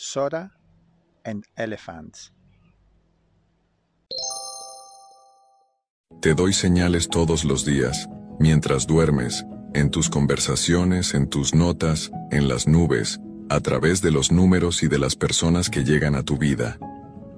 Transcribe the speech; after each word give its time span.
Sora 0.00 0.52
and 1.24 1.44
Elephants. 1.56 2.32
Te 6.22 6.34
doy 6.34 6.52
señales 6.52 7.08
todos 7.08 7.44
los 7.44 7.64
días, 7.64 8.08
mientras 8.38 8.86
duermes, 8.86 9.44
en 9.74 9.90
tus 9.90 10.08
conversaciones, 10.08 11.14
en 11.14 11.28
tus 11.28 11.52
notas, 11.52 12.12
en 12.30 12.46
las 12.46 12.68
nubes, 12.68 13.18
a 13.50 13.58
través 13.58 14.00
de 14.00 14.12
los 14.12 14.30
números 14.30 14.84
y 14.84 14.88
de 14.88 15.00
las 15.00 15.16
personas 15.16 15.68
que 15.68 15.82
llegan 15.82 16.14
a 16.14 16.22
tu 16.22 16.38
vida. 16.38 16.78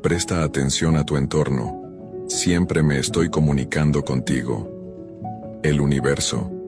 Presta 0.02 0.42
atención 0.42 0.96
a 0.96 1.04
tu 1.04 1.16
entorno. 1.16 1.80
Siempre 2.29 2.82
me 2.82 2.98
estoy 2.98 3.30
comunicando 3.30 4.04
contigo. 4.04 4.68
El 5.62 5.80
universo. 5.80 6.60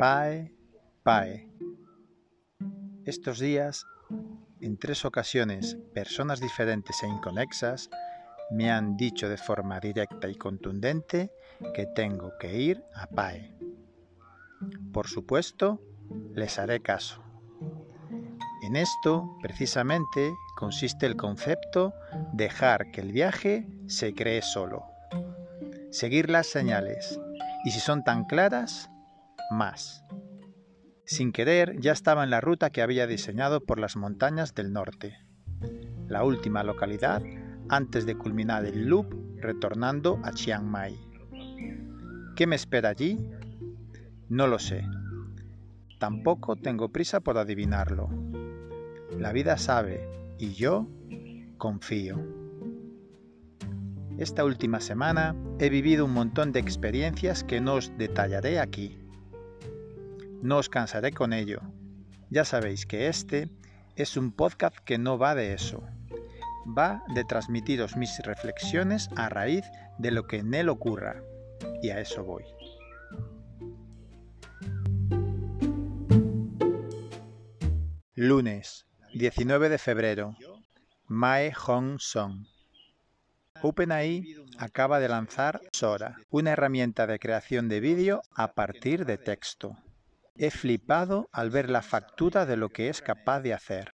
Pae, 0.00 0.50
pae. 1.02 1.46
Estos 3.04 3.38
días, 3.38 3.84
en 4.62 4.78
tres 4.78 5.04
ocasiones, 5.04 5.76
personas 5.92 6.40
diferentes 6.40 7.02
e 7.02 7.06
inconexas 7.06 7.90
me 8.50 8.70
han 8.70 8.96
dicho 8.96 9.28
de 9.28 9.36
forma 9.36 9.78
directa 9.78 10.26
y 10.30 10.36
contundente 10.36 11.30
que 11.74 11.84
tengo 11.84 12.32
que 12.40 12.62
ir 12.62 12.82
a 12.94 13.08
PAE. 13.08 13.54
Por 14.90 15.06
supuesto, 15.06 15.82
les 16.32 16.58
haré 16.58 16.80
caso. 16.80 17.22
En 18.62 18.76
esto, 18.76 19.36
precisamente, 19.42 20.32
consiste 20.56 21.04
el 21.04 21.16
concepto 21.16 21.92
dejar 22.32 22.90
que 22.90 23.02
el 23.02 23.12
viaje 23.12 23.68
se 23.86 24.14
cree 24.14 24.40
solo. 24.40 24.86
Seguir 25.90 26.30
las 26.30 26.46
señales. 26.46 27.20
Y 27.66 27.72
si 27.72 27.80
son 27.80 28.02
tan 28.02 28.24
claras, 28.24 28.89
más. 29.50 30.04
Sin 31.04 31.32
querer, 31.32 31.78
ya 31.80 31.92
estaba 31.92 32.22
en 32.22 32.30
la 32.30 32.40
ruta 32.40 32.70
que 32.70 32.82
había 32.82 33.06
diseñado 33.06 33.60
por 33.60 33.80
las 33.80 33.96
montañas 33.96 34.54
del 34.54 34.72
norte. 34.72 35.18
La 36.06 36.24
última 36.24 36.62
localidad 36.62 37.22
antes 37.68 38.06
de 38.06 38.16
culminar 38.16 38.64
el 38.64 38.86
loop 38.86 39.12
retornando 39.36 40.20
a 40.22 40.32
Chiang 40.32 40.64
Mai. 40.64 40.98
¿Qué 42.36 42.46
me 42.46 42.56
espera 42.56 42.90
allí? 42.90 43.18
No 44.28 44.46
lo 44.46 44.58
sé. 44.58 44.84
Tampoco 45.98 46.56
tengo 46.56 46.90
prisa 46.90 47.20
por 47.20 47.38
adivinarlo. 47.38 48.08
La 49.18 49.32
vida 49.32 49.58
sabe 49.58 50.08
y 50.38 50.52
yo 50.54 50.88
confío. 51.58 52.24
Esta 54.16 54.44
última 54.44 54.80
semana 54.80 55.34
he 55.58 55.70
vivido 55.70 56.04
un 56.04 56.12
montón 56.12 56.52
de 56.52 56.60
experiencias 56.60 57.42
que 57.42 57.60
no 57.60 57.74
os 57.74 57.96
detallaré 57.98 58.60
aquí. 58.60 58.99
No 60.42 60.56
os 60.56 60.68
cansaré 60.68 61.12
con 61.12 61.32
ello. 61.32 61.60
Ya 62.30 62.44
sabéis 62.44 62.86
que 62.86 63.08
este 63.08 63.50
es 63.96 64.16
un 64.16 64.32
podcast 64.32 64.76
que 64.78 64.96
no 64.96 65.18
va 65.18 65.34
de 65.34 65.52
eso. 65.52 65.82
Va 66.66 67.02
de 67.14 67.24
transmitiros 67.24 67.96
mis 67.96 68.18
reflexiones 68.20 69.10
a 69.16 69.28
raíz 69.28 69.64
de 69.98 70.10
lo 70.10 70.26
que 70.26 70.38
en 70.38 70.54
él 70.54 70.68
ocurra. 70.68 71.22
Y 71.82 71.90
a 71.90 72.00
eso 72.00 72.24
voy. 72.24 72.44
Lunes, 78.14 78.86
19 79.14 79.68
de 79.68 79.78
febrero. 79.78 80.36
Mae 81.06 81.52
Hong 81.52 81.98
Song. 81.98 82.46
OpenAI 83.62 84.36
acaba 84.58 85.00
de 85.00 85.08
lanzar 85.08 85.60
Sora, 85.72 86.16
una 86.30 86.52
herramienta 86.52 87.06
de 87.06 87.18
creación 87.18 87.68
de 87.68 87.80
vídeo 87.80 88.22
a 88.34 88.52
partir 88.52 89.04
de 89.04 89.18
texto. 89.18 89.76
He 90.42 90.50
flipado 90.50 91.28
al 91.32 91.50
ver 91.50 91.68
la 91.68 91.82
factura 91.82 92.46
de 92.46 92.56
lo 92.56 92.70
que 92.70 92.88
es 92.88 93.02
capaz 93.02 93.40
de 93.40 93.52
hacer. 93.52 93.92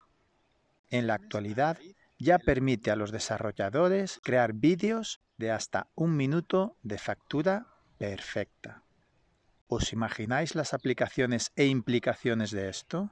En 0.91 1.07
la 1.07 1.15
actualidad 1.15 1.79
ya 2.19 2.37
permite 2.37 2.91
a 2.91 2.95
los 2.95 3.11
desarrolladores 3.11 4.19
crear 4.23 4.53
vídeos 4.53 5.21
de 5.37 5.49
hasta 5.49 5.87
un 5.95 6.15
minuto 6.15 6.77
de 6.83 6.99
factura 6.99 7.65
perfecta. 7.97 8.83
¿Os 9.65 9.91
imagináis 9.91 10.53
las 10.53 10.75
aplicaciones 10.75 11.51
e 11.55 11.65
implicaciones 11.65 12.51
de 12.51 12.69
esto? 12.69 13.09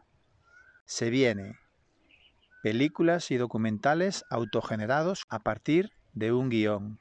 Se 0.86 1.10
viene 1.10 1.58
películas 2.62 3.32
y 3.32 3.38
documentales 3.38 4.26
autogenerados 4.30 5.24
a 5.30 5.40
partir 5.40 5.92
de 6.14 6.34
un 6.34 6.50
guion. 6.50 7.00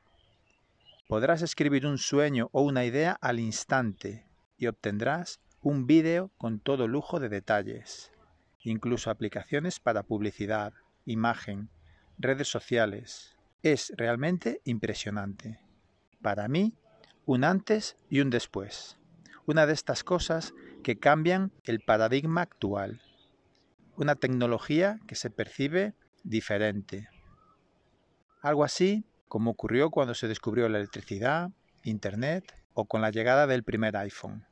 Podrás 1.08 1.42
escribir 1.42 1.86
un 1.86 1.98
sueño 1.98 2.48
o 2.52 2.62
una 2.62 2.86
idea 2.86 3.18
al 3.20 3.38
instante 3.38 4.26
y 4.56 4.66
obtendrás 4.66 5.42
un 5.62 5.86
vídeo 5.86 6.30
con 6.36 6.60
todo 6.60 6.88
lujo 6.88 7.20
de 7.20 7.28
detalles, 7.28 8.12
incluso 8.62 9.10
aplicaciones 9.10 9.80
para 9.80 10.02
publicidad, 10.02 10.72
imagen, 11.04 11.70
redes 12.18 12.48
sociales. 12.48 13.36
Es 13.62 13.92
realmente 13.96 14.60
impresionante. 14.64 15.60
Para 16.20 16.48
mí, 16.48 16.74
un 17.24 17.44
antes 17.44 17.96
y 18.08 18.20
un 18.20 18.30
después. 18.30 18.98
Una 19.46 19.66
de 19.66 19.72
estas 19.72 20.04
cosas 20.04 20.52
que 20.82 20.98
cambian 20.98 21.52
el 21.64 21.80
paradigma 21.80 22.42
actual 22.42 23.00
una 23.96 24.14
tecnología 24.16 24.98
que 25.06 25.14
se 25.14 25.30
percibe 25.30 25.94
diferente. 26.24 27.08
Algo 28.40 28.64
así 28.64 29.04
como 29.28 29.52
ocurrió 29.52 29.90
cuando 29.90 30.14
se 30.14 30.28
descubrió 30.28 30.68
la 30.68 30.78
electricidad, 30.78 31.50
Internet 31.84 32.54
o 32.74 32.86
con 32.86 33.00
la 33.00 33.10
llegada 33.10 33.46
del 33.46 33.64
primer 33.64 33.96
iPhone. 33.96 34.46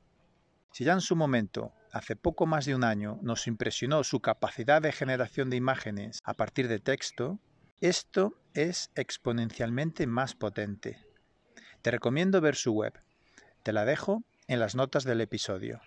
Si 0.73 0.85
ya 0.85 0.93
en 0.93 1.01
su 1.01 1.17
momento, 1.17 1.73
hace 1.93 2.17
poco 2.17 2.47
más 2.47 2.65
de 2.65 2.75
un 2.75 2.85
año, 2.85 3.19
nos 3.23 3.47
impresionó 3.47 4.05
su 4.05 4.21
capacidad 4.21 4.81
de 4.81 4.93
generación 4.93 5.51
de 5.51 5.57
imágenes 5.57 6.21
a 6.25 6.35
partir 6.35 6.69
de 6.69 6.79
texto, 6.79 7.41
esto 7.81 8.35
es 8.55 8.91
exponencialmente 8.95 10.07
más 10.07 10.35
potente. 10.35 10.99
Te 11.83 11.91
recomiendo 11.91 12.41
ver 12.41 12.57
su 12.57 12.73
web. 12.73 12.93
Te 13.63 13.73
la 13.73 13.85
dejo 13.85 14.23
en 14.47 14.61
las 14.61 14.75
notas 14.75 15.05
del 15.05 15.21
episodio. 15.21 15.81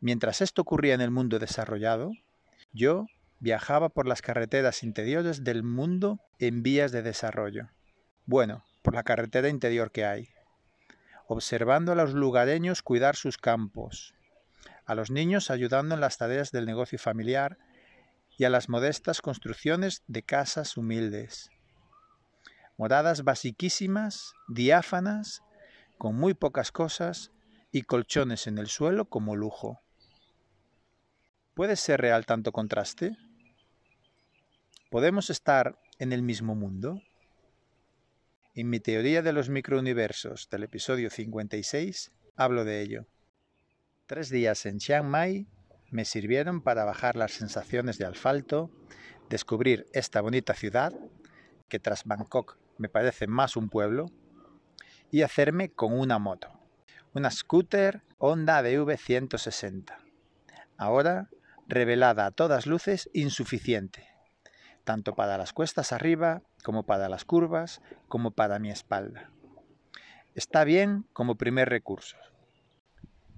Mientras 0.00 0.42
esto 0.42 0.62
ocurría 0.62 0.94
en 0.94 1.00
el 1.00 1.10
mundo 1.10 1.38
desarrollado, 1.38 2.12
yo 2.72 3.06
viajaba 3.40 3.88
por 3.88 4.06
las 4.06 4.22
carreteras 4.22 4.82
interiores 4.82 5.44
del 5.44 5.62
mundo 5.62 6.20
en 6.38 6.62
vías 6.62 6.92
de 6.92 7.02
desarrollo. 7.02 7.70
Bueno, 8.26 8.64
por 8.82 8.94
la 8.94 9.02
carretera 9.02 9.48
interior 9.48 9.90
que 9.90 10.04
hay. 10.04 10.28
Observando 11.30 11.92
a 11.92 11.94
los 11.94 12.14
lugareños 12.14 12.82
cuidar 12.82 13.14
sus 13.14 13.36
campos, 13.36 14.14
a 14.86 14.94
los 14.94 15.10
niños 15.10 15.50
ayudando 15.50 15.94
en 15.94 16.00
las 16.00 16.16
tareas 16.16 16.52
del 16.52 16.64
negocio 16.64 16.98
familiar 16.98 17.58
y 18.38 18.44
a 18.44 18.50
las 18.50 18.70
modestas 18.70 19.20
construcciones 19.20 20.02
de 20.06 20.22
casas 20.22 20.78
humildes. 20.78 21.50
Moradas 22.78 23.24
basiquísimas, 23.24 24.32
diáfanas, 24.48 25.42
con 25.98 26.16
muy 26.16 26.32
pocas 26.32 26.72
cosas 26.72 27.30
y 27.70 27.82
colchones 27.82 28.46
en 28.46 28.56
el 28.56 28.68
suelo 28.68 29.10
como 29.10 29.36
lujo. 29.36 29.82
¿Puede 31.52 31.76
ser 31.76 32.00
real 32.00 32.24
tanto 32.24 32.52
contraste? 32.52 33.18
¿Podemos 34.90 35.28
estar 35.28 35.78
en 35.98 36.14
el 36.14 36.22
mismo 36.22 36.54
mundo? 36.54 37.02
En 38.60 38.70
mi 38.70 38.80
teoría 38.80 39.22
de 39.22 39.32
los 39.32 39.50
microuniversos 39.50 40.48
del 40.50 40.64
episodio 40.64 41.10
56 41.10 42.10
hablo 42.34 42.64
de 42.64 42.82
ello. 42.82 43.06
Tres 44.06 44.30
días 44.30 44.66
en 44.66 44.78
Chiang 44.78 45.06
Mai 45.06 45.46
me 45.92 46.04
sirvieron 46.04 46.60
para 46.60 46.84
bajar 46.84 47.14
las 47.14 47.30
sensaciones 47.30 47.98
de 47.98 48.06
asfalto, 48.06 48.68
descubrir 49.30 49.86
esta 49.92 50.20
bonita 50.22 50.54
ciudad, 50.54 50.92
que 51.68 51.78
tras 51.78 52.02
Bangkok 52.02 52.58
me 52.78 52.88
parece 52.88 53.28
más 53.28 53.56
un 53.56 53.68
pueblo, 53.68 54.06
y 55.12 55.22
hacerme 55.22 55.70
con 55.70 55.96
una 55.96 56.18
moto, 56.18 56.50
una 57.14 57.30
scooter 57.30 58.02
Honda 58.18 58.60
DV160. 58.60 59.98
Ahora 60.76 61.30
revelada 61.68 62.26
a 62.26 62.32
todas 62.32 62.66
luces 62.66 63.08
insuficiente, 63.12 64.08
tanto 64.88 65.14
para 65.14 65.36
las 65.36 65.52
cuestas 65.52 65.92
arriba 65.92 66.40
como 66.64 66.84
para 66.84 67.10
las 67.10 67.26
curvas, 67.26 67.82
como 68.08 68.30
para 68.30 68.58
mi 68.58 68.70
espalda. 68.70 69.30
Está 70.34 70.64
bien 70.64 71.04
como 71.12 71.34
primer 71.34 71.68
recurso. 71.68 72.16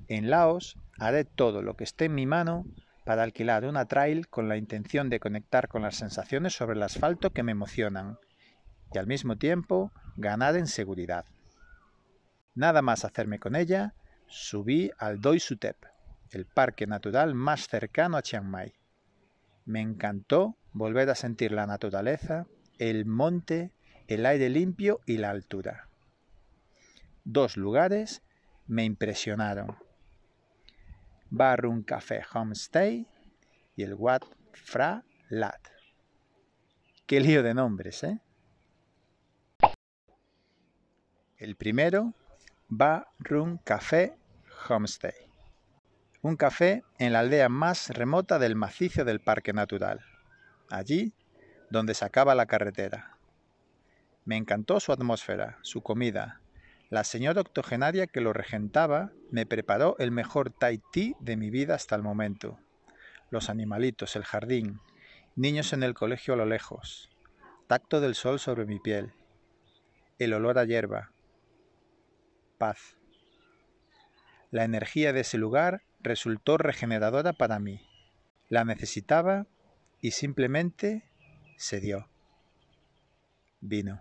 En 0.07 0.31
Laos 0.31 0.79
haré 1.01 1.25
todo 1.25 1.61
lo 1.63 1.75
que 1.75 1.83
esté 1.83 2.05
en 2.05 2.15
mi 2.15 2.25
mano 2.25 2.67
para 3.05 3.25
alquilar 3.25 3.65
una 3.65 3.87
trail 3.87 4.29
con 4.29 4.49
la 4.49 4.59
intención 4.59 5.11
de 5.11 5.19
conectar 5.19 5.67
con 5.67 5.83
las 5.83 5.97
sensaciones 5.97 6.55
sobre 6.55 6.77
el 6.77 6.85
asfalto 6.85 7.31
que 7.31 7.43
me 7.43 7.51
emocionan 7.51 8.21
y 8.95 8.99
al 8.99 9.09
mismo 9.09 9.35
tiempo 9.35 9.91
ganar 10.17 10.55
en 10.55 10.69
seguridad. 10.69 11.25
Nada 12.55 12.81
más 12.81 13.05
hacerme 13.05 13.41
con 13.41 13.57
ella, 13.57 13.95
subí 14.29 14.93
al 14.99 15.21
Doi 15.21 15.41
Sutep, 15.41 15.85
el 16.31 16.47
parque 16.47 16.87
natural 16.87 17.35
más 17.35 17.67
cercano 17.67 18.17
a 18.17 18.23
Chiang 18.23 18.47
Mai. 18.47 18.80
Me 19.71 19.81
encantó 19.81 20.57
volver 20.73 21.09
a 21.11 21.15
sentir 21.15 21.53
la 21.53 21.65
naturaleza, 21.65 22.49
el 22.81 23.07
monte, 23.07 23.71
el 24.09 24.27
aire 24.27 24.49
limpio 24.49 24.99
y 25.07 25.19
la 25.19 25.31
altura. 25.31 25.89
Dos 27.23 27.57
lugares 27.57 28.25
me 28.67 28.83
impresionaron. 28.83 29.79
Barun 31.29 31.85
Café 31.85 32.21
Homestay 32.35 33.07
y 33.77 33.85
el 33.85 33.95
Wat 33.95 34.25
Fra 34.55 35.05
Lat. 35.29 35.69
Qué 37.07 37.21
lío 37.21 37.45
de 37.45 37.55
nombres, 37.55 38.03
¿eh? 38.03 38.19
El 41.37 41.55
primero, 41.55 42.13
Barun 42.69 43.59
Café 43.59 44.17
Homestay. 44.69 45.30
Un 46.23 46.37
café 46.37 46.85
en 46.99 47.15
la 47.15 47.21
aldea 47.21 47.49
más 47.49 47.89
remota 47.89 48.39
del 48.39 48.55
macizo 48.55 49.07
del 49.07 49.21
Parque 49.21 49.55
Natural, 49.55 50.05
allí 50.69 51.15
donde 51.71 51.95
se 51.95 52.05
acaba 52.05 52.35
la 52.35 52.45
carretera. 52.45 53.17
Me 54.27 54.37
encantó 54.37 54.81
su 54.81 54.93
atmósfera, 54.93 55.59
su 55.63 55.83
comida. 55.83 56.43
La 56.91 57.05
señora 57.05 57.41
octogenaria 57.41 58.07
que 58.07 58.21
lo 58.21 58.35
regentaba 58.35 59.13
me 59.31 59.47
preparó 59.47 59.97
el 59.99 60.11
mejor 60.11 60.51
tai 60.51 60.83
de 61.21 61.37
mi 61.39 61.49
vida 61.49 61.75
hasta 61.75 61.97
el 61.97 62.03
momento. 62.03 62.59
Los 63.31 63.49
animalitos, 63.49 64.15
el 64.15 64.25
jardín, 64.25 64.79
niños 65.37 65.73
en 65.73 65.83
el 65.83 65.95
colegio 65.95 66.35
a 66.35 66.37
lo 66.37 66.45
lejos, 66.45 67.09
tacto 67.67 67.99
del 67.99 68.15
sol 68.15 68.39
sobre 68.39 68.67
mi 68.67 68.79
piel, 68.79 69.15
el 70.19 70.35
olor 70.35 70.59
a 70.59 70.65
hierba, 70.67 71.13
paz. 72.59 72.99
La 74.51 74.65
energía 74.65 75.15
de 75.15 75.21
ese 75.21 75.39
lugar 75.39 75.83
resultó 76.03 76.59
regeneradora 76.59 77.33
para 77.33 77.59
mí. 77.59 77.81
La 78.49 78.65
necesitaba 78.65 79.47
y 80.01 80.13
simplemente 80.13 81.05
se 81.57 81.81
dio. 81.81 82.09
Vino. 83.61 84.01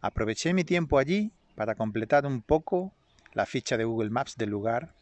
Aproveché 0.00 0.52
mi 0.54 0.64
tiempo 0.64 0.98
allí 0.98 1.32
para 1.54 1.74
completar 1.74 2.26
un 2.26 2.42
poco 2.42 2.92
la 3.32 3.46
ficha 3.46 3.76
de 3.76 3.84
Google 3.84 4.10
Maps 4.10 4.36
del 4.36 4.50
lugar 4.50 4.94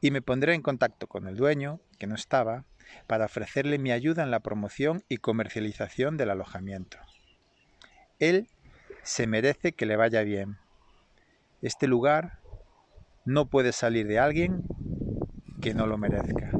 y 0.00 0.10
me 0.10 0.22
pondré 0.22 0.54
en 0.54 0.62
contacto 0.62 1.06
con 1.06 1.28
el 1.28 1.36
dueño, 1.36 1.80
que 1.98 2.06
no 2.06 2.14
estaba, 2.14 2.64
para 3.06 3.26
ofrecerle 3.26 3.78
mi 3.78 3.92
ayuda 3.92 4.22
en 4.22 4.30
la 4.30 4.40
promoción 4.40 5.04
y 5.08 5.18
comercialización 5.18 6.16
del 6.16 6.30
alojamiento. 6.30 6.98
Él 8.18 8.48
se 9.02 9.26
merece 9.26 9.72
que 9.72 9.86
le 9.86 9.96
vaya 9.96 10.22
bien. 10.22 10.58
Este 11.62 11.86
lugar 11.86 12.40
no 13.24 13.46
puede 13.46 13.72
salir 13.72 14.06
de 14.06 14.18
alguien 14.18 14.64
que 15.60 15.74
no 15.74 15.86
lo 15.86 15.98
merezca. 15.98 16.50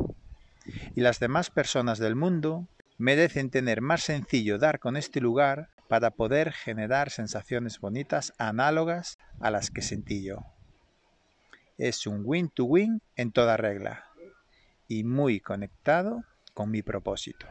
Y 0.94 1.00
las 1.00 1.20
demás 1.20 1.50
personas 1.50 1.98
del 1.98 2.14
mundo 2.14 2.66
merecen 2.98 3.50
tener 3.50 3.80
más 3.80 4.02
sencillo 4.02 4.58
dar 4.58 4.80
con 4.80 4.96
este 4.96 5.20
lugar 5.20 5.70
para 5.88 6.10
poder 6.10 6.52
generar 6.52 7.10
sensaciones 7.10 7.80
bonitas 7.80 8.34
análogas 8.38 9.18
a 9.40 9.50
las 9.50 9.70
que 9.70 9.82
sentí 9.82 10.24
yo. 10.24 10.44
Es 11.78 12.06
un 12.06 12.22
win-to-win 12.24 13.00
en 13.16 13.32
toda 13.32 13.56
regla 13.56 14.04
y 14.88 15.04
muy 15.04 15.40
conectado 15.40 16.24
con 16.54 16.70
mi 16.70 16.82
propósito. 16.82 17.46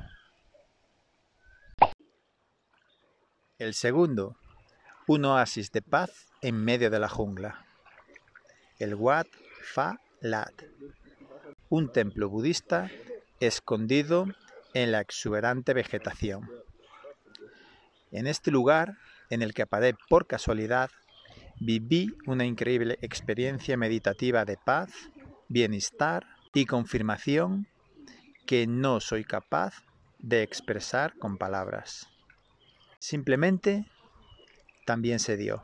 El 3.58 3.74
segundo, 3.74 4.38
un 5.08 5.26
oasis 5.26 5.72
de 5.72 5.82
paz 5.82 6.28
en 6.42 6.64
medio 6.64 6.92
de 6.92 7.00
la 7.00 7.10
jungla. 7.10 7.66
El 8.78 8.94
Wat 8.94 9.28
Fa 9.64 10.00
Lat, 10.20 10.54
un 11.70 11.92
templo 11.92 12.30
budista 12.30 12.90
escondido 13.40 14.26
en 14.74 14.92
la 14.92 15.02
exuberante 15.02 15.74
vegetación. 15.74 16.50
En 18.12 18.28
este 18.28 18.52
lugar, 18.52 18.98
en 19.30 19.42
el 19.42 19.54
que 19.54 19.66
paré 19.66 19.96
por 20.10 20.28
casualidad, 20.28 20.90
viví 21.60 22.16
una 22.26 22.46
increíble 22.46 22.98
experiencia 23.02 23.76
meditativa 23.78 24.46
de 24.46 24.58
paz, 24.58 24.92
bienestar 25.50 26.26
y 26.54 26.66
confirmación 26.66 27.68
que 28.46 28.66
no 28.66 29.00
soy 29.00 29.24
capaz 29.24 29.84
de 30.20 30.42
expresar 30.44 31.18
con 31.18 31.38
palabras. 31.38 32.08
Simplemente 33.00 33.86
también 34.86 35.20
se 35.20 35.38
dio. 35.38 35.64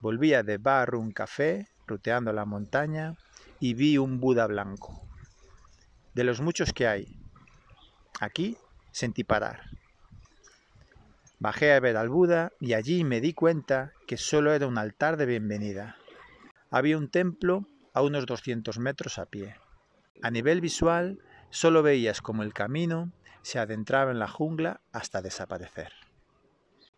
Volvía 0.00 0.42
de 0.42 0.56
bar 0.56 0.94
un 0.94 1.12
café, 1.12 1.68
ruteando 1.86 2.32
la 2.32 2.46
montaña, 2.46 3.16
y 3.60 3.74
vi 3.74 3.98
un 3.98 4.18
Buda 4.18 4.46
blanco. 4.46 5.06
De 6.14 6.24
los 6.24 6.40
muchos 6.40 6.72
que 6.72 6.88
hay. 6.88 7.20
Aquí 8.18 8.56
sentí 8.90 9.22
parar. 9.22 9.70
Bajé 11.38 11.72
a 11.72 11.80
ver 11.80 11.96
al 11.96 12.08
Buda 12.08 12.52
y 12.58 12.72
allí 12.72 13.04
me 13.04 13.20
di 13.20 13.32
cuenta 13.32 13.92
que 14.06 14.16
solo 14.16 14.52
era 14.52 14.66
un 14.66 14.78
altar 14.78 15.16
de 15.16 15.26
bienvenida. 15.26 15.96
Había 16.70 16.98
un 16.98 17.08
templo 17.08 17.66
a 17.92 18.02
unos 18.02 18.26
200 18.26 18.78
metros 18.78 19.18
a 19.18 19.26
pie. 19.26 19.56
A 20.22 20.30
nivel 20.30 20.60
visual, 20.60 21.18
solo 21.50 21.82
veías 21.82 22.20
como 22.20 22.42
el 22.42 22.52
camino 22.52 23.12
se 23.42 23.58
adentraba 23.58 24.10
en 24.10 24.18
la 24.18 24.28
jungla 24.28 24.80
hasta 24.92 25.22
desaparecer. 25.22 25.92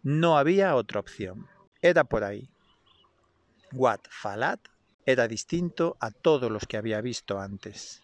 No 0.02 0.36
había 0.36 0.74
otra 0.74 1.00
opción. 1.00 1.46
Era 1.80 2.04
por 2.04 2.24
ahí. 2.24 2.50
Wat 3.72 4.00
Falat 4.10 4.60
era 5.06 5.28
distinto 5.28 5.96
a 6.00 6.10
todos 6.10 6.50
los 6.50 6.66
que 6.66 6.76
había 6.76 7.00
visto 7.00 7.40
antes. 7.40 8.02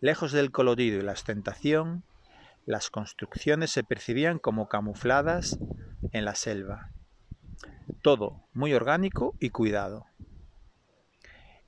Lejos 0.00 0.32
del 0.32 0.50
colorido 0.50 0.98
y 0.98 1.02
la 1.02 1.12
ostentación, 1.12 2.04
las 2.66 2.90
construcciones 2.90 3.70
se 3.70 3.84
percibían 3.84 4.38
como 4.38 4.68
camufladas 4.68 5.58
en 6.12 6.24
la 6.24 6.34
selva. 6.34 6.90
Todo 8.02 8.44
muy 8.52 8.74
orgánico 8.74 9.34
y 9.38 9.50
cuidado. 9.50 10.06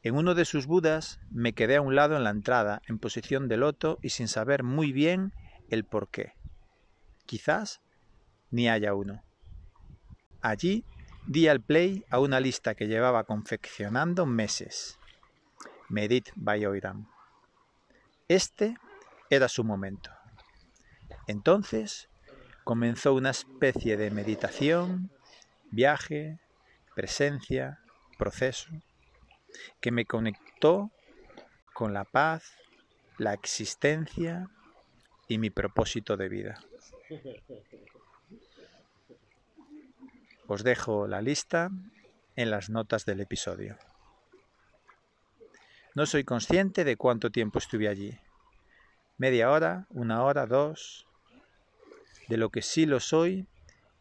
En 0.03 0.15
uno 0.15 0.35
de 0.35 0.45
sus 0.45 0.67
budas 0.67 1.19
me 1.31 1.53
quedé 1.53 1.77
a 1.77 1.81
un 1.81 1.97
lado 1.97 2.17
en 2.17 2.25
la 2.25 2.31
entrada, 2.31 2.81
en 2.87 2.99
posición 2.99 3.49
de 3.49 3.57
loto 3.57 3.99
y 4.03 4.11
sin 4.11 4.29
saber 4.29 4.63
muy 4.63 4.93
bien 4.93 5.33
el 5.69 5.85
por 5.85 6.09
qué. 6.09 6.35
Quizás 7.27 7.81
ni 8.51 8.69
haya 8.69 8.95
uno. 8.95 9.23
Allí 10.41 10.85
di 11.27 11.49
al 11.49 11.61
play 11.61 12.05
a 12.09 12.21
una 12.21 12.39
lista 12.39 12.75
que 12.75 12.87
llevaba 12.87 13.25
confeccionando 13.25 14.27
meses. 14.27 14.99
Medit 15.89 16.31
Bayoiram. 16.37 17.09
Este 18.29 18.77
era 19.29 19.49
su 19.49 19.65
momento. 19.65 20.11
Entonces 21.27 22.09
comenzó 22.65 23.15
una 23.15 23.31
especie 23.31 23.97
de 23.97 24.11
meditación, 24.11 25.11
viaje, 25.71 26.39
presencia, 26.95 27.81
proceso, 28.19 28.71
que 29.81 29.91
me 29.91 30.07
conectó 30.07 30.91
con 31.73 31.93
la 31.93 32.05
paz, 32.05 32.57
la 33.19 33.35
existencia 33.35 34.49
y 35.29 35.39
mi 35.39 35.51
propósito 35.51 36.17
de 36.17 36.29
vida. 36.29 36.59
Os 40.49 40.63
dejo 40.63 41.07
la 41.09 41.23
lista 41.23 41.71
en 42.37 42.51
las 42.51 42.71
notas 42.71 43.05
del 43.05 43.21
episodio. 43.21 43.77
No 45.95 46.07
soy 46.07 46.25
consciente 46.25 46.85
de 46.85 46.97
cuánto 46.97 47.31
tiempo 47.31 47.59
estuve 47.59 47.89
allí. 47.89 48.19
Media 49.19 49.51
hora, 49.51 49.87
una 49.91 50.23
hora, 50.23 50.47
dos, 50.47 51.07
de 52.29 52.37
lo 52.37 52.51
que 52.51 52.63
sí 52.63 52.87
lo 52.87 53.01
soy 53.01 53.47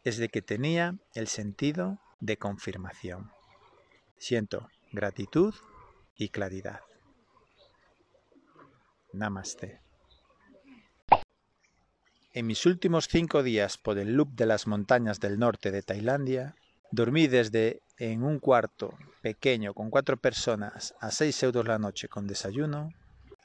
es 0.04 0.18
de 0.18 0.28
que 0.28 0.42
tenía 0.42 0.94
el 1.14 1.26
sentido 1.26 1.98
de 2.20 2.36
confirmación. 2.36 3.32
Siento 4.18 4.68
gratitud 4.92 5.54
y 6.16 6.28
claridad. 6.28 6.80
Namaste. 9.12 9.85
En 12.36 12.46
mis 12.46 12.66
últimos 12.66 13.08
cinco 13.08 13.42
días 13.42 13.78
por 13.78 13.96
el 13.96 14.12
loop 14.12 14.34
de 14.34 14.44
las 14.44 14.66
montañas 14.66 15.20
del 15.20 15.38
norte 15.38 15.70
de 15.70 15.80
Tailandia, 15.80 16.54
dormí 16.90 17.28
desde 17.28 17.80
en 17.96 18.22
un 18.22 18.40
cuarto 18.40 18.98
pequeño 19.22 19.72
con 19.72 19.88
cuatro 19.88 20.18
personas 20.18 20.94
a 21.00 21.10
seis 21.12 21.42
euros 21.42 21.66
la 21.66 21.78
noche 21.78 22.08
con 22.08 22.26
desayuno, 22.26 22.92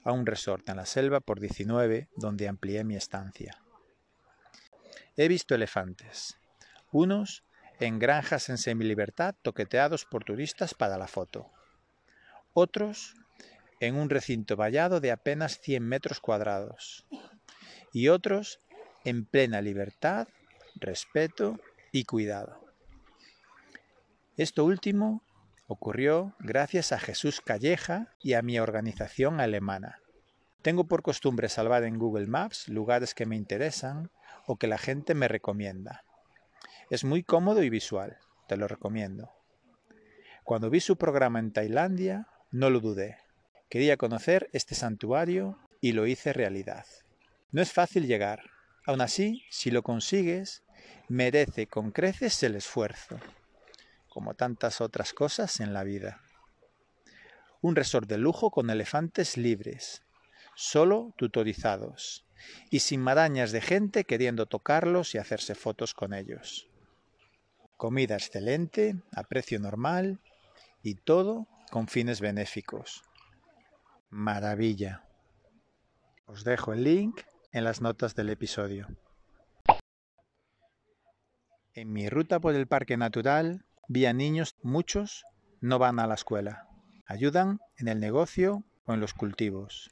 a 0.04 0.12
un 0.12 0.26
resort 0.26 0.68
en 0.68 0.76
la 0.76 0.86
selva 0.86 1.22
por 1.22 1.40
19 1.40 2.10
donde 2.18 2.50
amplié 2.50 2.84
mi 2.84 2.98
estancia. 2.98 3.64
He 5.16 5.30
visto 5.30 5.56
elefantes, 5.56 6.38
unos 6.92 7.46
en 7.80 7.98
granjas 7.98 8.50
en 8.50 8.58
semilibertad 8.58 9.36
toqueteados 9.42 10.04
por 10.04 10.26
turistas 10.26 10.74
para 10.74 10.98
la 10.98 11.08
foto, 11.08 11.50
otros 12.52 13.16
en 13.80 13.96
un 13.96 14.10
recinto 14.10 14.58
vallado 14.58 15.00
de 15.00 15.14
apenas 15.14 15.62
100 15.62 15.82
metros 15.82 16.20
cuadrados 16.20 17.06
y 17.94 18.10
otros 18.10 18.60
en 19.03 19.25
plena 19.25 19.62
libertad, 19.62 20.27
respeto 20.75 21.60
y 21.91 22.05
cuidado. 22.05 22.60
Esto 24.38 24.65
último 24.65 25.24
ocurrió 25.67 26.36
gracias 26.39 26.91
a 26.91 27.00
Jesús 27.00 27.41
Calleja 27.41 28.13
y 28.22 28.34
a 28.34 28.41
mi 28.41 28.60
organización 28.60 29.39
alemana. 29.39 30.00
Tengo 30.62 30.86
por 30.88 31.01
costumbre 31.01 31.50
salvar 31.50 31.84
en 31.84 31.98
Google 31.98 32.27
Maps 32.27 32.67
lugares 32.67 33.15
que 33.15 33.25
me 33.25 33.36
interesan 33.36 34.12
o 34.46 34.58
que 34.58 34.67
la 34.67 34.77
gente 34.77 35.15
me 35.15 35.27
recomienda. 35.27 36.03
Es 36.89 37.03
muy 37.03 37.24
cómodo 37.24 37.63
y 37.63 37.70
visual, 37.70 38.17
te 38.48 38.58
lo 38.58 38.67
recomiendo. 38.67 39.31
Cuando 40.43 40.70
vi 40.70 40.79
su 40.79 40.98
programa 40.98 41.39
en 41.39 41.51
Tailandia, 41.51 42.27
no 42.51 42.70
lo 42.70 42.79
dudé. 42.79 43.17
Quería 43.70 43.96
conocer 43.96 44.50
este 44.53 44.75
santuario 44.75 45.58
y 45.79 45.93
lo 45.93 46.05
hice 46.05 46.34
realidad. 46.34 46.86
No 47.51 47.62
es 47.62 47.72
fácil 47.72 48.08
llegar. 48.08 48.41
Aún 48.86 49.02
así, 49.02 49.46
si 49.50 49.70
lo 49.70 49.84
consigues, 49.84 50.64
merece 51.08 51.68
con 51.68 51.92
creces 51.92 52.42
el 52.44 52.56
esfuerzo, 52.56 53.20
como 54.10 54.34
tantas 54.34 54.82
otras 54.82 55.14
cosas 55.14 55.60
en 55.60 55.74
la 55.74 55.84
vida. 55.84 56.22
Un 57.62 57.76
resort 57.76 58.10
de 58.10 58.18
lujo 58.18 58.50
con 58.50 58.70
elefantes 58.70 59.38
libres, 59.38 60.02
solo 60.56 61.14
tutorizados, 61.18 62.26
y 62.72 62.80
sin 62.80 63.02
marañas 63.02 63.52
de 63.52 63.62
gente 63.62 64.04
queriendo 64.04 64.48
tocarlos 64.48 65.14
y 65.14 65.20
hacerse 65.20 65.54
fotos 65.54 65.94
con 65.94 66.14
ellos. 66.14 66.68
Comida 67.78 68.16
excelente, 68.16 68.96
a 69.16 69.24
precio 69.24 69.60
normal 69.60 70.20
y 70.82 70.96
todo 70.96 71.48
con 71.70 71.88
fines 71.88 72.20
benéficos. 72.20 73.04
Maravilla. 74.10 75.04
Os 76.26 76.44
dejo 76.44 76.74
el 76.74 76.84
link 76.84 77.22
en 77.51 77.63
las 77.63 77.81
notas 77.81 78.15
del 78.15 78.29
episodio. 78.29 78.88
En 81.74 81.91
mi 81.91 82.10
ruta 82.10 82.39
por 82.39 82.55
el 82.55 82.67
parque 82.67 82.98
natural 82.98 83.65
vi 83.88 84.05
a 84.05 84.13
niños, 84.13 84.55
muchos 84.62 85.25
no 85.60 85.79
van 85.79 86.00
a 86.00 86.08
la 86.08 86.15
escuela, 86.15 86.67
ayudan 87.05 87.60
en 87.77 87.88
el 87.88 88.00
negocio 88.00 88.63
o 88.86 88.93
en 88.93 89.00
los 89.00 89.13
cultivos. 89.13 89.91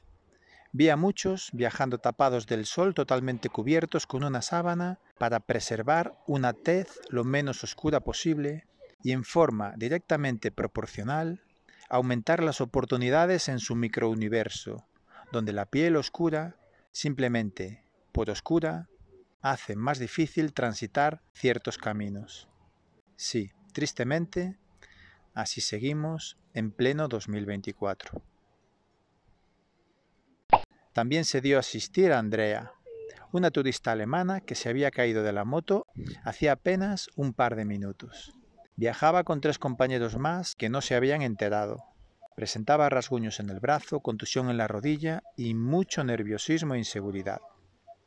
Vi 0.72 0.88
a 0.88 0.96
muchos 0.96 1.50
viajando 1.52 1.98
tapados 1.98 2.46
del 2.46 2.64
sol 2.64 2.94
totalmente 2.94 3.48
cubiertos 3.48 4.06
con 4.06 4.24
una 4.24 4.40
sábana 4.40 5.00
para 5.18 5.40
preservar 5.40 6.14
una 6.26 6.52
tez 6.52 7.00
lo 7.08 7.24
menos 7.24 7.64
oscura 7.64 8.00
posible 8.00 8.66
y 9.02 9.12
en 9.12 9.24
forma 9.24 9.74
directamente 9.76 10.52
proporcional 10.52 11.42
aumentar 11.88 12.42
las 12.42 12.60
oportunidades 12.60 13.48
en 13.48 13.58
su 13.58 13.74
microuniverso, 13.74 14.86
donde 15.32 15.52
la 15.52 15.66
piel 15.66 15.96
oscura, 15.96 16.54
simplemente 16.92 17.84
por 18.12 18.30
oscura, 18.30 18.88
hace 19.40 19.76
más 19.76 19.98
difícil 19.98 20.52
transitar 20.52 21.22
ciertos 21.32 21.78
caminos. 21.78 22.48
Sí, 23.16 23.52
tristemente, 23.72 24.58
así 25.34 25.60
seguimos 25.60 26.38
en 26.54 26.72
pleno 26.72 27.08
2024. 27.08 28.22
También 30.92 31.24
se 31.24 31.40
dio 31.40 31.56
a 31.56 31.60
asistir 31.60 32.12
a 32.12 32.18
Andrea, 32.18 32.72
una 33.32 33.50
turista 33.50 33.92
alemana 33.92 34.40
que 34.40 34.56
se 34.56 34.68
había 34.68 34.90
caído 34.90 35.22
de 35.22 35.32
la 35.32 35.44
moto 35.44 35.86
hacía 36.24 36.52
apenas 36.52 37.08
un 37.14 37.32
par 37.32 37.54
de 37.54 37.64
minutos. 37.64 38.34
Viajaba 38.76 39.24
con 39.24 39.40
tres 39.40 39.58
compañeros 39.58 40.18
más 40.18 40.56
que 40.56 40.68
no 40.68 40.80
se 40.80 40.94
habían 40.94 41.22
enterado. 41.22 41.84
Presentaba 42.34 42.88
rasguños 42.88 43.40
en 43.40 43.50
el 43.50 43.60
brazo, 43.60 44.00
contusión 44.00 44.50
en 44.50 44.56
la 44.56 44.68
rodilla 44.68 45.22
y 45.36 45.54
mucho 45.54 46.04
nerviosismo 46.04 46.74
e 46.74 46.78
inseguridad. 46.78 47.40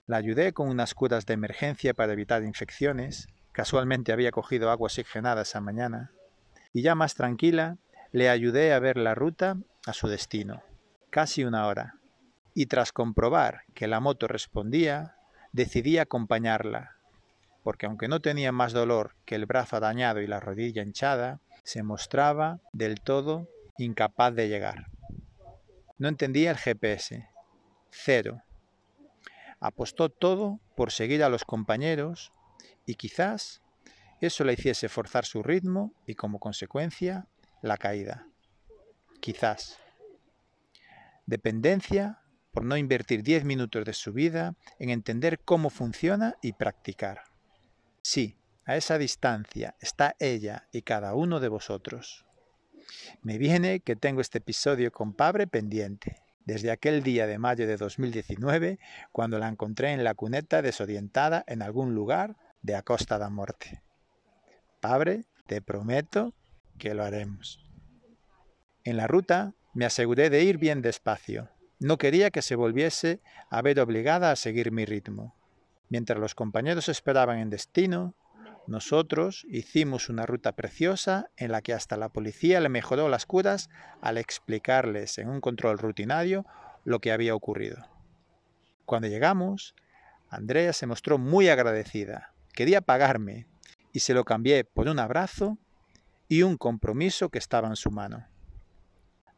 La 0.07 0.17
ayudé 0.17 0.53
con 0.53 0.69
unas 0.69 0.93
curas 0.93 1.25
de 1.25 1.33
emergencia 1.33 1.93
para 1.93 2.13
evitar 2.13 2.43
infecciones. 2.43 3.27
Casualmente 3.51 4.11
había 4.11 4.31
cogido 4.31 4.71
agua 4.71 4.87
oxigenada 4.87 5.43
esa 5.43 5.61
mañana. 5.61 6.11
Y 6.73 6.81
ya 6.81 6.95
más 6.95 7.15
tranquila, 7.15 7.77
le 8.11 8.29
ayudé 8.29 8.73
a 8.73 8.79
ver 8.79 8.97
la 8.97 9.15
ruta 9.15 9.57
a 9.85 9.93
su 9.93 10.07
destino. 10.07 10.63
Casi 11.09 11.43
una 11.43 11.67
hora 11.67 11.99
y 12.53 12.67
tras 12.67 12.91
comprobar 12.91 13.63
que 13.73 13.87
la 13.87 13.99
moto 13.99 14.27
respondía, 14.27 15.15
decidí 15.51 15.97
acompañarla, 15.97 16.97
porque 17.63 17.85
aunque 17.85 18.07
no 18.07 18.19
tenía 18.19 18.51
más 18.51 18.73
dolor 18.73 19.15
que 19.25 19.35
el 19.35 19.45
brazo 19.45 19.79
dañado 19.79 20.21
y 20.21 20.27
la 20.27 20.39
rodilla 20.39 20.83
hinchada, 20.83 21.39
se 21.63 21.83
mostraba 21.83 22.59
del 22.73 23.01
todo 23.01 23.47
incapaz 23.77 24.33
de 24.33 24.47
llegar. 24.49 24.87
No 25.97 26.07
entendía 26.07 26.51
el 26.51 26.57
GPS. 26.57 27.29
Cero. 27.89 28.41
Apostó 29.59 30.09
todo 30.09 30.59
por 30.75 30.91
seguir 30.91 31.23
a 31.23 31.29
los 31.29 31.45
compañeros 31.45 32.31
y 32.85 32.95
quizás 32.95 33.61
eso 34.19 34.43
le 34.43 34.53
hiciese 34.53 34.89
forzar 34.89 35.25
su 35.25 35.43
ritmo 35.43 35.93
y 36.05 36.15
como 36.15 36.39
consecuencia 36.39 37.27
la 37.61 37.77
caída. 37.77 38.27
Quizás. 39.19 39.79
Dependencia 41.25 42.19
por 42.51 42.65
no 42.65 42.77
invertir 42.77 43.23
10 43.23 43.45
minutos 43.45 43.85
de 43.85 43.93
su 43.93 44.13
vida 44.13 44.55
en 44.79 44.89
entender 44.89 45.39
cómo 45.39 45.69
funciona 45.69 46.35
y 46.41 46.53
practicar. 46.53 47.23
Sí, 48.01 48.37
a 48.65 48.75
esa 48.75 48.97
distancia 48.97 49.75
está 49.79 50.15
ella 50.19 50.67
y 50.71 50.83
cada 50.83 51.15
uno 51.15 51.39
de 51.39 51.49
vosotros. 51.49 52.25
Me 53.21 53.37
viene 53.37 53.79
que 53.79 53.95
tengo 53.95 54.21
este 54.21 54.39
episodio 54.39 54.91
con 54.91 55.13
Pabre 55.13 55.47
pendiente, 55.47 56.21
desde 56.45 56.71
aquel 56.71 57.03
día 57.03 57.27
de 57.27 57.37
mayo 57.37 57.67
de 57.67 57.77
2019, 57.77 58.79
cuando 59.11 59.39
la 59.39 59.47
encontré 59.47 59.91
en 59.91 60.03
la 60.03 60.13
cuneta 60.13 60.61
desorientada 60.61 61.43
en 61.47 61.61
algún 61.61 61.95
lugar 61.95 62.35
de 62.61 62.75
Acosta 62.75 63.17
da 63.17 63.29
Morte. 63.29 63.81
Pabre, 64.81 65.25
te 65.47 65.61
prometo 65.61 66.33
que 66.77 66.93
lo 66.93 67.03
haremos. 67.03 67.59
En 68.83 68.97
la 68.97 69.07
ruta 69.07 69.53
me 69.73 69.85
aseguré 69.85 70.29
de 70.29 70.43
ir 70.43 70.57
bien 70.57 70.81
despacio, 70.81 71.49
no 71.83 71.97
quería 71.97 72.31
que 72.31 72.41
se 72.41 72.55
volviese 72.55 73.19
a 73.49 73.61
ver 73.61 73.79
obligada 73.81 74.31
a 74.31 74.37
seguir 74.37 74.71
mi 74.71 74.85
ritmo. 74.85 75.35
Mientras 75.89 76.17
los 76.17 76.33
compañeros 76.33 76.87
esperaban 76.87 77.39
en 77.39 77.49
destino, 77.49 78.15
nosotros 78.67 79.45
hicimos 79.49 80.09
una 80.09 80.25
ruta 80.25 80.53
preciosa 80.53 81.29
en 81.37 81.51
la 81.51 81.61
que 81.61 81.73
hasta 81.73 81.97
la 81.97 82.09
policía 82.09 82.59
le 82.59 82.69
mejoró 82.69 83.09
las 83.09 83.25
curas 83.25 83.69
al 84.01 84.17
explicarles 84.17 85.17
en 85.17 85.29
un 85.29 85.41
control 85.41 85.77
rutinario 85.77 86.45
lo 86.85 86.99
que 86.99 87.11
había 87.11 87.35
ocurrido. 87.35 87.87
Cuando 88.85 89.07
llegamos, 89.07 89.75
Andrea 90.29 90.73
se 90.73 90.87
mostró 90.87 91.17
muy 91.17 91.49
agradecida. 91.49 92.33
Quería 92.53 92.81
pagarme 92.81 93.47
y 93.91 93.99
se 93.99 94.13
lo 94.13 94.23
cambié 94.23 94.63
por 94.63 94.87
un 94.87 94.99
abrazo 94.99 95.57
y 96.27 96.43
un 96.43 96.57
compromiso 96.57 97.29
que 97.29 97.39
estaba 97.39 97.67
en 97.67 97.75
su 97.75 97.91
mano 97.91 98.27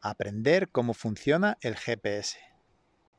aprender 0.00 0.68
cómo 0.70 0.94
funciona 0.94 1.58
el 1.60 1.76
GPS. 1.76 2.38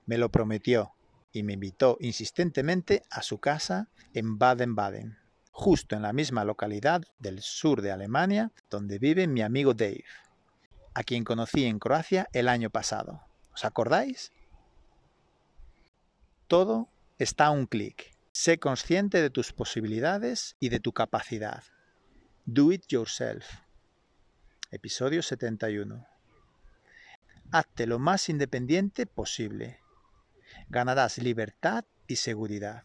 Me 0.06 0.18
lo 0.18 0.30
prometió 0.32 0.94
y 1.32 1.44
me 1.44 1.54
invitó 1.54 1.98
insistentemente 2.00 3.04
a 3.10 3.22
su 3.22 3.40
casa 3.40 3.90
en 4.14 4.38
Baden-Baden, 4.38 5.18
justo 5.58 5.96
en 5.96 6.04
la 6.04 6.14
misma 6.14 6.46
localidad 6.46 7.02
del 7.18 7.42
sur 7.42 7.82
de 7.82 7.92
Alemania 7.92 8.52
donde 8.70 9.00
vive 9.00 9.26
mi 9.26 9.42
amigo 9.42 9.74
Dave, 9.74 10.04
a 10.94 11.02
quien 11.02 11.24
conocí 11.24 11.66
en 11.66 11.80
Croacia 11.80 12.28
el 12.32 12.48
año 12.48 12.70
pasado. 12.70 13.24
¿Os 13.56 13.66
acordáis? 13.66 14.32
Todo 16.48 16.90
está 17.18 17.48
a 17.48 17.52
un 17.52 17.66
clic. 17.66 18.16
Sé 18.32 18.60
consciente 18.60 19.20
de 19.20 19.32
tus 19.32 19.52
posibilidades 19.52 20.56
y 20.60 20.70
de 20.70 20.80
tu 20.80 20.94
capacidad. 20.94 21.64
Do 22.46 22.72
it 22.72 22.86
yourself. 22.88 23.48
Episodio 24.70 25.24
71 25.24 26.06
hazte 27.52 27.88
lo 27.88 27.98
más 27.98 28.30
independiente 28.30 29.08
posible. 29.08 29.80
Ganarás 30.70 31.18
libertad 31.18 31.86
y 32.06 32.18
seguridad. 32.18 32.84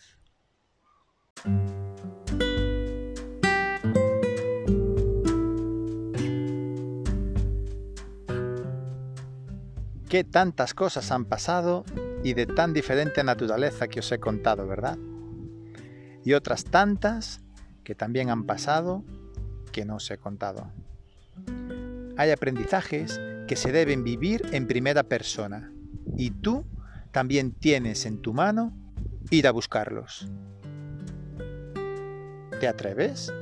Qué 10.13 10.25
tantas 10.25 10.75
cosas 10.75 11.11
han 11.11 11.25
pasado 11.25 11.87
y 12.23 12.35
de 12.35 12.45
tan 12.45 12.75
diferente 12.75 13.25
naturaleza 13.25 13.89
que 13.89 14.01
os 14.01 14.13
he 14.13 14.21
contado, 14.21 14.67
¿verdad? 14.67 14.99
Y 16.23 16.35
otras 16.35 16.65
tantas 16.65 17.41
que 17.83 17.95
también 17.95 18.29
han 18.29 18.45
pasado 18.45 19.05
que 19.73 19.87
no 19.87 19.97
os 19.97 20.11
he 20.11 20.19
contado. 20.19 20.71
Hay 22.19 22.31
aprendizajes 22.31 23.23
que 23.49 23.57
se 23.57 23.73
deben 23.73 24.05
vivir 24.05 24.43
en 24.53 24.67
primera 24.67 25.03
persona 25.03 25.73
y 26.19 26.31
tú 26.31 26.67
también 27.11 27.53
tienes 27.53 28.05
en 28.05 28.21
tu 28.21 28.35
mano 28.35 28.77
ir 29.31 29.47
a 29.47 29.51
buscarlos. 29.51 30.29
¿Te 32.61 32.69
atreves? 32.69 33.33